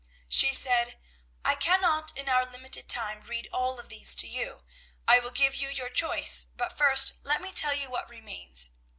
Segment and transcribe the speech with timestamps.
[0.27, 0.97] She said,
[1.45, 4.65] "I cannot, in our limited time, read all of these to you.
[5.07, 8.71] I will give you your choice, but first, let me tell you what remains.